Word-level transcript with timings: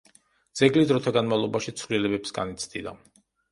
ძეგლი 0.61 0.85
დროთა 0.91 1.13
განმავლობაში 1.19 1.75
ცვლილებებს 1.83 2.37
განიცდიდა. 2.41 2.97